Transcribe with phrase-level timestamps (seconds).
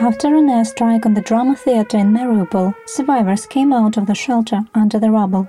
[0.00, 4.64] After an airstrike on the drama theatre in Mariupol, survivors came out of the shelter
[4.74, 5.46] under the rubble.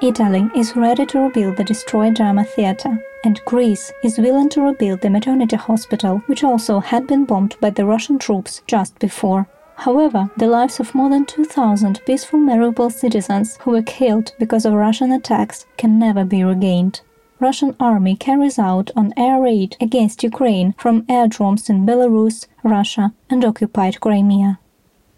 [0.00, 5.02] Italy is ready to rebuild the destroyed drama theatre, and Greece is willing to rebuild
[5.02, 9.46] the maternity hospital, which also had been bombed by the Russian troops just before.
[9.76, 14.72] However, the lives of more than 2,000 peaceful Mariupol citizens who were killed because of
[14.72, 17.02] Russian attacks can never be regained.
[17.40, 23.44] Russian army carries out an air raid against Ukraine from airdromes in Belarus, Russia, and
[23.44, 24.60] occupied Crimea.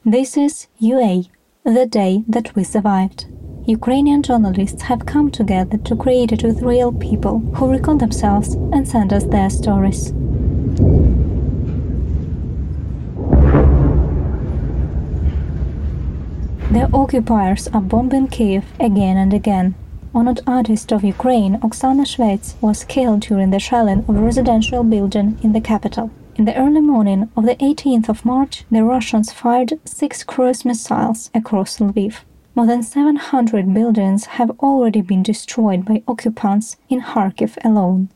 [0.05, 1.25] This is UA,
[1.65, 3.27] the day that we survived.
[3.67, 8.89] Ukrainian journalists have come together to create it with real people who record themselves and
[8.89, 10.13] send us their stories.
[16.73, 19.75] The occupiers are bombing Kiev again and again.
[20.17, 25.39] Honored artist of Ukraine, Oksana Shvets, was killed during the shelling of a residential building
[25.43, 26.11] in the capital.
[26.37, 31.31] In the early morning of the 18th of March, the Russians fired six cruise missiles
[31.35, 32.21] across Lviv.
[32.55, 38.09] More than 700 buildings have already been destroyed by occupants in Kharkiv alone.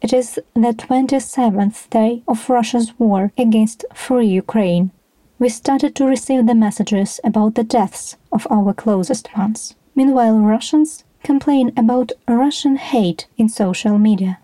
[0.00, 4.90] It is the 27th day of Russia's war against free Ukraine.
[5.38, 9.76] We started to receive the messages about the deaths of our closest ones.
[9.94, 14.38] Meanwhile, Russians complain about Russian hate in social media.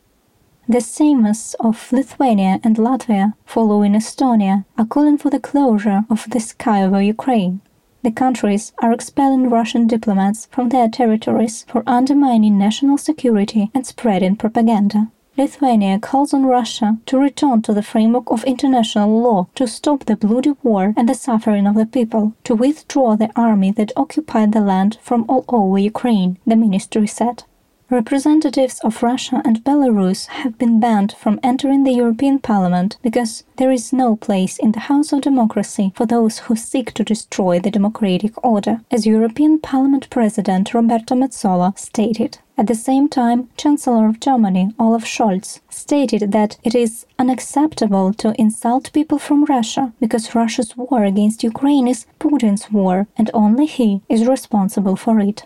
[0.69, 6.41] The Seimas of Lithuania and Latvia, following Estonia, are calling for the closure of the
[6.41, 7.61] sky over Ukraine
[8.03, 14.35] the countries are expelling Russian diplomats from their territories for undermining national security and spreading
[14.35, 15.11] propaganda.
[15.37, 20.17] Lithuania calls on Russia to return to the framework of international law to stop the
[20.17, 24.61] bloody war and the suffering of the people, to withdraw the army that occupied the
[24.61, 27.45] land from all over Ukraine, the ministry said.
[27.93, 33.71] Representatives of Russia and Belarus have been banned from entering the European Parliament because there
[33.71, 37.71] is no place in the House of Democracy for those who seek to destroy the
[37.71, 42.39] democratic order, as European Parliament President Roberta Metsola stated.
[42.57, 48.35] At the same time, Chancellor of Germany Olaf Scholz stated that it is unacceptable to
[48.41, 54.01] insult people from Russia because Russia's war against Ukraine is Putin's war and only he
[54.09, 55.45] is responsible for it.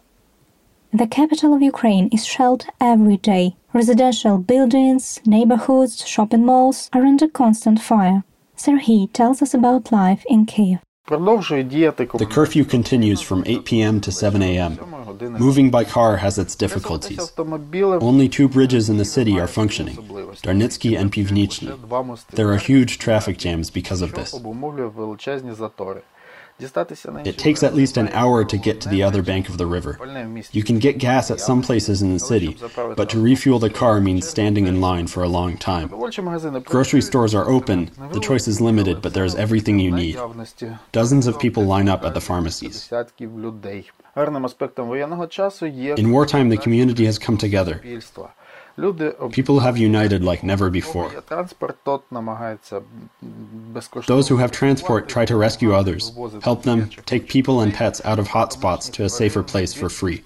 [0.96, 3.54] The capital of Ukraine is shelled every day.
[3.74, 8.24] Residential buildings, neighborhoods, shopping malls are under constant fire.
[8.56, 10.78] Serhiy tells us about life in Kiev.
[11.06, 14.00] The curfew continues from 8 p.m.
[14.00, 14.78] to 7 a.m.
[15.38, 17.30] Moving by car has its difficulties.
[17.38, 21.68] Only two bridges in the city are functioning, Darnitsky and Pivnichny.
[22.30, 24.32] There are huge traffic jams because of this.
[26.58, 29.98] It takes at least an hour to get to the other bank of the river.
[30.52, 32.56] You can get gas at some places in the city,
[32.96, 35.88] but to refuel the car means standing in line for a long time.
[35.88, 40.18] Grocery stores are open, the choice is limited, but there's everything you need.
[40.92, 42.90] Dozens of people line up at the pharmacies.
[45.76, 47.82] In wartime, the community has come together.
[49.32, 51.10] People have united like never before.
[54.06, 58.18] Those who have transport try to rescue others, help them, take people and pets out
[58.18, 60.22] of hotspots to a safer place for free.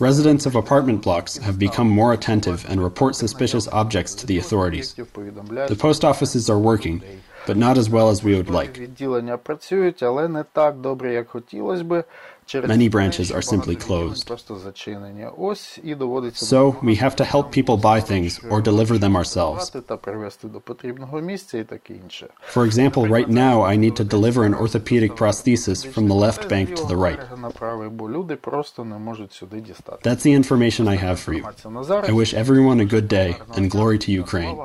[0.00, 4.94] Residents of apartment blocks have become more attentive and report suspicious objects to the authorities.
[4.94, 7.02] The post offices are working,
[7.46, 8.96] but not as well as we would like.
[12.52, 14.30] Many branches are simply closed.
[16.34, 19.70] So we have to help people buy things or deliver them ourselves.
[22.42, 26.74] For example, right now I need to deliver an orthopedic prosthesis from the left bank
[26.76, 27.20] to the right.
[30.02, 31.44] That's the information I have for you.
[31.44, 34.58] I wish everyone a good day and glory to Ukraine.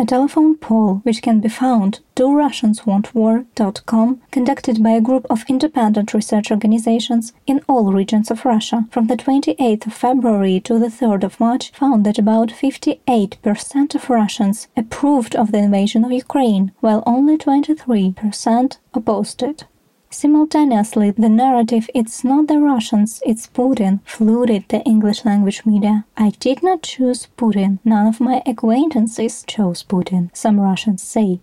[0.00, 6.50] A telephone poll, which can be found dorussianswantwar.com, conducted by a group of independent research
[6.50, 11.38] organizations in all regions of Russia from the 28th of February to the 3rd of
[11.38, 17.36] March, found that about 58% of Russians approved of the invasion of Ukraine, while only
[17.36, 19.66] 23% opposed it.
[20.09, 26.05] Simultaneously, the narrative "it's not the Russians, it's Putin" flooded the English language media.
[26.15, 27.79] I did not choose Putin.
[27.83, 31.39] None of my acquaintances chose Putin, some Russians say.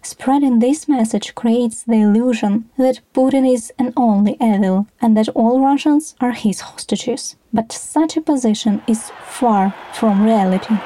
[0.00, 5.60] Spreading this message creates the illusion that Putin is an only evil and that all
[5.60, 7.36] Russians are his hostages.
[7.52, 10.78] But such a position is far from reality.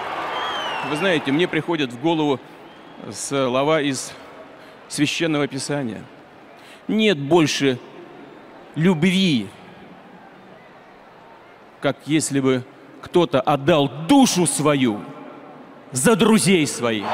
[0.91, 2.41] Вы знаете, мне приходят в голову
[3.13, 4.13] слова из
[4.89, 6.12] священного писания –
[6.88, 7.80] нет больше
[8.76, 9.48] любви,
[11.82, 12.64] как если бы
[13.02, 15.00] кто-то отдал душу свою
[15.92, 17.06] за друзей своих.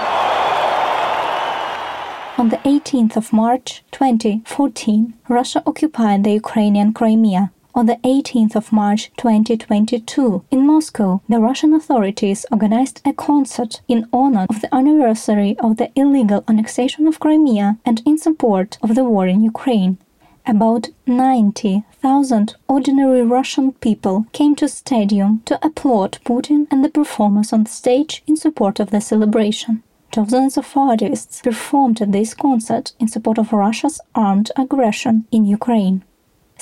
[2.37, 7.51] On the 18th of March 2014, Russia occupied the Ukrainian Crimea.
[7.79, 14.05] On the 18th of March 2022, in Moscow, the Russian authorities organized a concert in
[14.11, 19.05] honor of the anniversary of the illegal annexation of Crimea and in support of the
[19.05, 19.97] war in Ukraine.
[20.45, 27.53] About 90,000 ordinary Russian people came to the stadium to applaud Putin and the performers
[27.53, 29.83] on stage in support of the celebration.
[30.11, 36.03] Dozens of artists performed at this concert in support of Russia's armed aggression in Ukraine.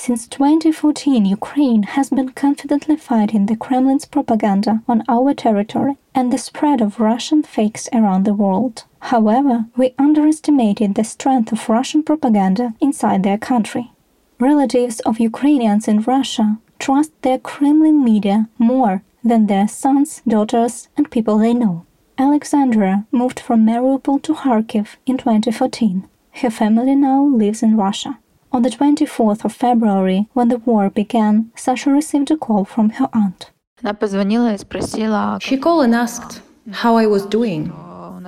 [0.00, 6.38] Since 2014, Ukraine has been confidently fighting the Kremlin's propaganda on our territory and the
[6.38, 8.84] spread of Russian fakes around the world.
[9.00, 13.90] However, we underestimated the strength of Russian propaganda inside their country.
[14.38, 21.10] Relatives of Ukrainians in Russia trust their Kremlin media more than their sons, daughters, and
[21.10, 21.84] people they know.
[22.16, 26.08] Alexandra moved from Mariupol to Kharkiv in 2014.
[26.34, 28.20] Her family now lives in Russia.
[28.50, 33.08] On the 24th of February, when the war began, Sasha received a call from her
[33.12, 33.50] aunt.
[35.42, 36.40] She called and asked
[36.72, 37.72] how I was doing.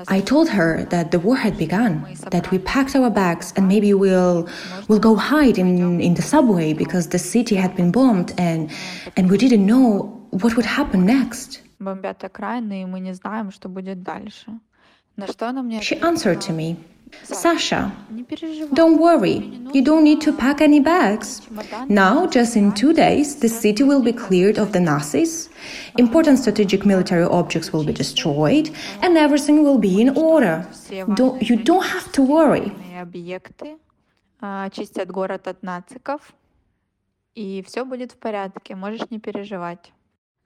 [0.09, 3.93] I told her that the war had begun, that we packed our bags and maybe
[3.93, 4.49] we'll
[4.89, 8.71] we'll go hide in, in the subway because the city had been bombed and
[9.17, 11.61] and we didn't know what would happen next.
[15.83, 16.77] She answered to me,
[17.24, 17.92] Sasha,
[18.74, 19.38] don't worry,
[19.74, 21.42] you don't need to pack any bags.
[21.88, 25.50] Now, just in two days, the city will be cleared of the Nazis,
[25.98, 28.70] important strategic military objects will be destroyed,
[29.02, 30.68] and everything will be in order.
[31.16, 32.72] Don't, you don't have to worry.
[34.72, 36.34] Чистят город от нациков,
[37.34, 39.92] и все будет в порядке, можешь не переживать.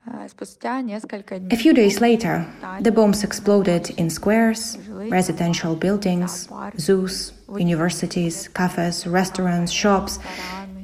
[0.07, 2.47] A few days later,
[2.81, 6.49] the bombs exploded in squares, residential buildings,
[6.79, 10.19] zoos, universities, cafes, restaurants, shops,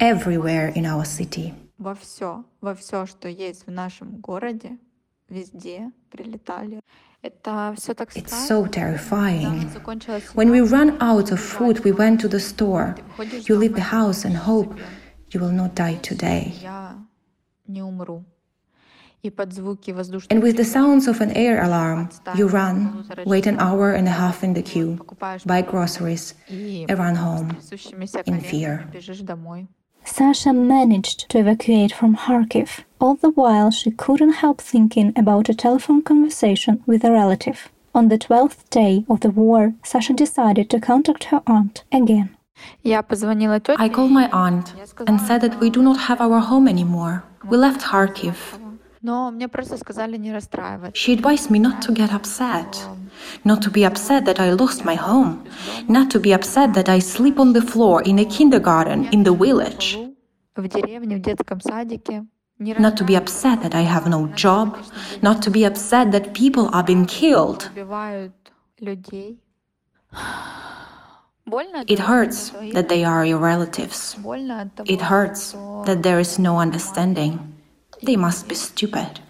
[0.01, 1.55] everywhere in our city.
[8.17, 9.69] It's so terrifying.
[10.35, 12.95] When we run out of food, we went to the store.
[13.49, 14.79] You leave the house and hope
[15.31, 16.55] you will not die today.
[19.23, 24.11] And with the sounds of an air alarm, you run, wait an hour and a
[24.11, 24.99] half in the queue,
[25.45, 27.57] buy groceries, and run home
[28.27, 28.89] in fear.
[30.05, 32.85] Sasha managed to evacuate from Kharkiv.
[32.99, 37.69] All the while, she couldn't help thinking about a telephone conversation with a relative.
[37.95, 42.37] On the 12th day of the war, Sasha decided to contact her aunt again.
[42.85, 44.75] I called my aunt
[45.07, 47.25] and said that we do not have our home anymore.
[47.45, 48.37] We left Kharkiv.
[50.93, 52.87] She advised me not to get upset,
[53.45, 55.45] not to be upset that I lost my home,
[55.89, 59.33] not to be upset that I sleep on the floor in a kindergarten in the
[59.33, 59.97] village,
[62.59, 64.77] not to be upset that I have no job,
[65.23, 67.71] not to be upset that people are being killed.
[71.89, 74.17] It hurts that they are your relatives.
[74.85, 75.53] It hurts
[75.87, 77.60] that there is no understanding.
[78.03, 79.21] They must be stupid.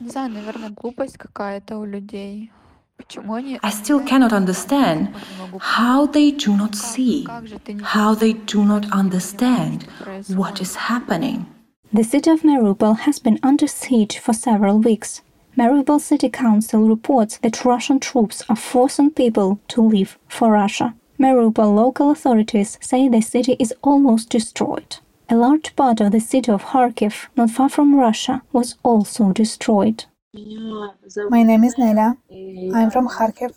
[3.62, 5.14] I still cannot understand
[5.60, 7.26] how they do not see,
[7.82, 9.86] how they do not understand
[10.28, 11.46] what is happening.
[11.92, 15.22] The city of Mariupol has been under siege for several weeks.
[15.56, 20.94] Mariupol City Council reports that Russian troops are forcing people to leave for Russia.
[21.18, 24.98] Mariupol local authorities say the city is almost destroyed.
[25.32, 30.06] A large part of the city of Kharkiv, not far from Russia, was also destroyed.
[30.34, 32.16] My name is Nela.
[32.74, 33.54] I'm from Kharkiv.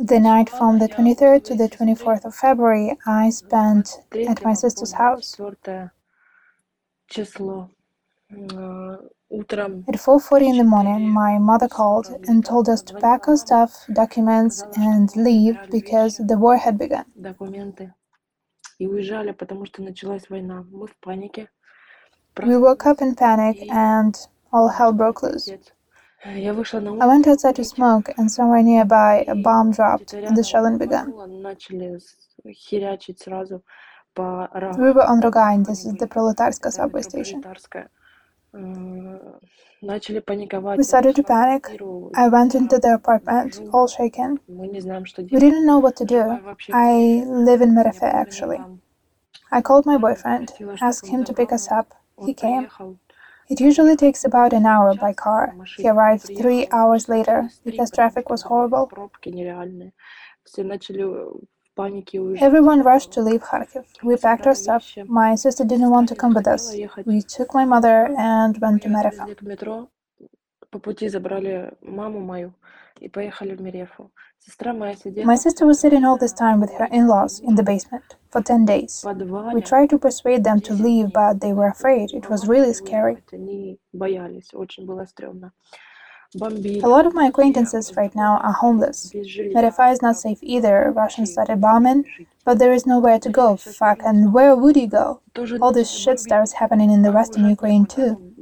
[0.00, 4.94] The night from the 23rd to the 24th of February, I spent at my sister's
[4.94, 5.38] house.
[5.38, 5.92] At
[10.08, 14.64] 4:40 in the morning, my mother called and told us to pack our stuff, documents,
[14.76, 17.04] and leave because the war had begun
[18.80, 20.64] и уезжали, потому что началась война.
[20.72, 21.48] Мы в панике.
[22.36, 24.14] We woke up in panic and
[24.52, 25.52] all hell broke loose.
[26.24, 31.12] I went outside to smoke, and somewhere nearby a bomb dropped and the shelling began.
[34.84, 35.62] We were on Rogan.
[35.64, 37.42] this is the Proletarska subway station.
[40.76, 41.80] We started to panic.
[42.14, 44.40] I went into the apartment, all shaken.
[45.30, 46.40] We didn't know what to do.
[46.72, 48.66] I live in Merefa, actually.
[49.52, 51.94] I called my boyfriend, asked him to pick us up.
[52.18, 52.68] He came.
[53.48, 55.56] It usually takes about an hour by car.
[55.76, 58.92] He arrived three hours later because traffic was horrible.
[62.48, 63.84] Everyone rushed to leave Kharkiv.
[64.02, 64.84] We packed our stuff.
[65.06, 66.74] My sister didn't want to come with us.
[67.06, 69.24] We took my mother and went to Merefa.
[75.24, 78.42] My sister was sitting all this time with her in laws in the basement for
[78.42, 79.04] 10 days.
[79.54, 82.12] We tried to persuade them to leave, but they were afraid.
[82.12, 83.16] It was really scary.
[86.38, 89.10] A lot of my acquaintances right now are homeless.
[89.12, 90.92] Merefa is not safe either.
[90.94, 92.04] Russians started bombing,
[92.44, 93.56] but there is nowhere to go.
[93.56, 95.22] Fuck, and where would you go?
[95.60, 98.32] All this shit starts happening in the western Ukraine too.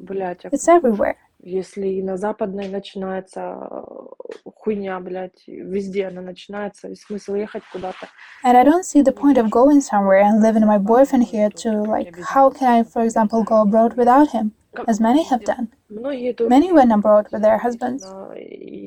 [0.52, 1.16] It's everywhere.
[1.40, 8.08] Если на западной начинается э, хуйня, блядь, везде она начинается, и смысл ехать куда-то.
[8.44, 11.84] And I don't see the point of going somewhere and leaving my boyfriend here too.
[11.84, 14.52] like, how can I, for example, go abroad without him?
[14.86, 15.72] As many have done.
[15.90, 18.14] Many went abroad with their husbands,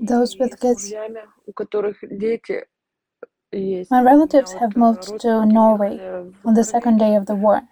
[0.01, 0.93] those with kids.
[3.89, 5.99] My relatives have moved to Norway
[6.45, 7.63] on the second day of the war.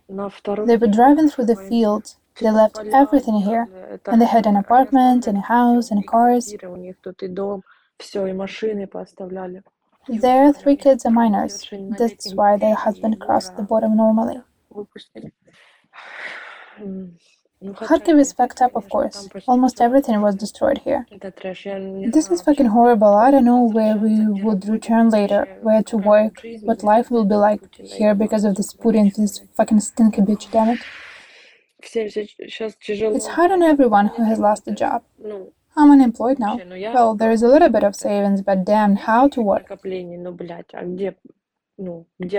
[0.66, 3.68] They were driving through the fields they left everything here,
[4.06, 6.56] and they had an apartment, and a house, and cars.
[10.08, 11.68] Their three kids are minors.
[11.72, 14.42] That's why their husband crossed the border normally.
[17.62, 19.28] Kharkiv is fucked up, of course.
[19.46, 21.06] Almost everything was destroyed here.
[21.12, 23.14] This is fucking horrible.
[23.14, 27.36] I don't know where we would return later, where to work, what life will be
[27.36, 30.80] like here because of this Putin, this fucking stinky bitch, damn it.
[33.18, 35.04] It's hard on everyone who has lost a job.
[35.76, 36.60] I'm unemployed now.
[36.94, 39.70] Well, there is a little bit of savings, but damn, how to work?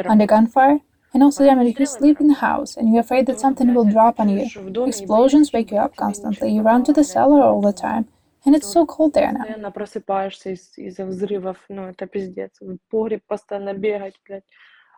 [0.06, 0.80] Under gunfire?
[1.13, 3.86] And also, damn if you sleep in the house and you're afraid that something will
[3.86, 4.50] drop on you.
[4.86, 6.50] Explosions wake you up constantly.
[6.51, 8.10] You run to the cellar all the time.
[8.45, 9.72] And it's so cold there now.
[9.72, 12.51] просыпаешься из-за взрывов, ну, это пиздец.
[12.60, 14.43] В погреб постоянно бегать, блядь.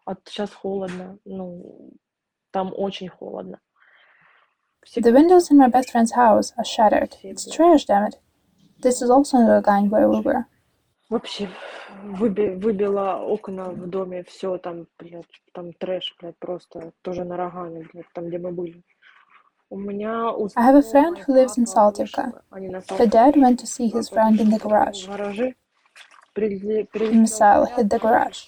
[0.05, 1.91] А сейчас холодно, ну,
[2.51, 3.59] там очень холодно.
[4.95, 7.15] The windows in my best friend's house are shattered.
[7.23, 8.15] It's trash, damn it.
[8.81, 10.47] This is also the gang where we were.
[11.09, 11.47] Вообще,
[12.03, 17.87] выби, выбила окна в доме, все там, блядь, там трэш, блядь, просто тоже на рогане,
[17.93, 18.83] блядь, там, где мы были.
[19.69, 22.31] I have a friend who lives in Saltivka.
[22.97, 25.05] The dad went to see his friend in the garage.
[27.13, 28.47] Missile hit the garage.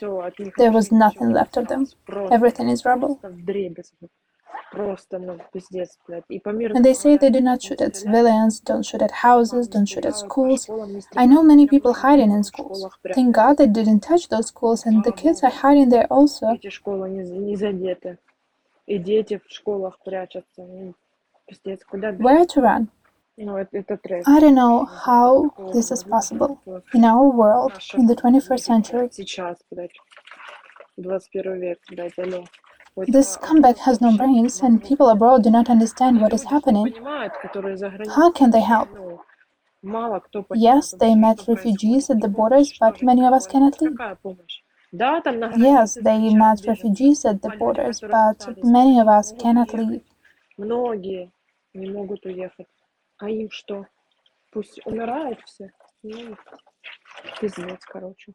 [0.57, 1.88] There was nothing left of them.
[2.31, 3.19] Everything is rubble.
[6.74, 10.04] And they say they do not shoot at civilians, don't shoot at houses, don't shoot
[10.04, 10.68] at schools.
[11.16, 12.86] I know many people hiding in schools.
[13.14, 16.58] Thank God they didn't touch those schools, and the kids are hiding there also.
[22.18, 22.90] Where to run?
[23.36, 26.60] I don't know how this is possible.
[26.94, 29.08] In our world in the 21st century.
[33.07, 36.93] This comeback has no brains, and people abroad do not understand what is happening.
[38.15, 38.89] How can they help?
[40.53, 43.97] Yes, they met refugees at the borders, but many of us cannot leave.
[44.91, 50.03] Yes, they met refugees at the borders, but many of us cannot leave.
[50.57, 51.31] Многие
[51.73, 52.67] не могут уехать.
[53.17, 53.85] А им что?
[54.51, 55.71] Пусть умирают все.
[56.03, 56.35] Ну,
[57.39, 58.33] пиздец, короче.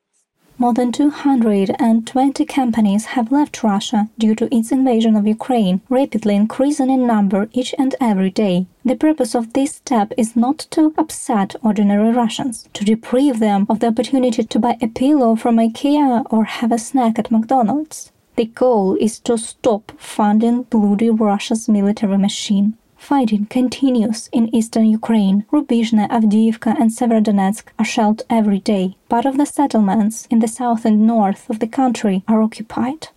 [0.62, 6.89] More than 220 companies have left Russia due to its invasion of Ukraine, rapidly increasing
[6.89, 8.68] in number each and every day.
[8.84, 13.80] The purpose of this step is not to upset ordinary Russians, to deprive them of
[13.80, 18.12] the opportunity to buy a pillow from IKEA or have a snack at McDonald's.
[18.36, 22.78] The goal is to stop funding bloody Russia's military machine.
[23.00, 25.46] Fighting continues in eastern Ukraine.
[25.51, 28.98] Rubizhne, Avdiivka, and Severodonetsk are shelled every day.
[29.08, 33.08] Part of the settlements in the south and north of the country are occupied.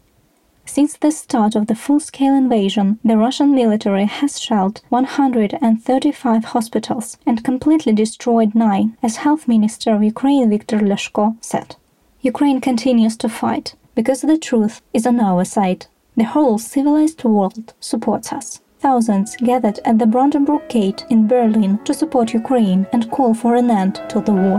[0.65, 7.19] Since the start of the full scale invasion, the Russian military has shelled 135 hospitals
[7.27, 11.75] and completely destroyed nine, as Health Minister of Ukraine Viktor Lyashko said.
[12.23, 15.87] Ukraine continues to fight because the truth is on our side.
[16.17, 18.61] The whole civilized world supports us.
[18.83, 23.71] Thousands gathered at the Brandenburg Gate in Berlin to support Ukraine and call for an
[23.71, 24.59] end to the war.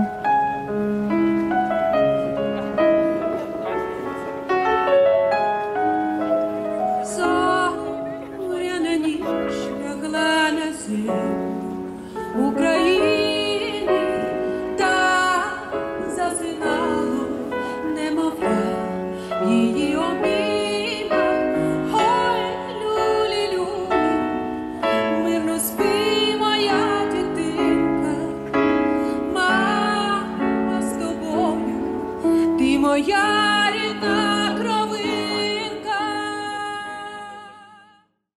[10.94, 11.43] Yeah.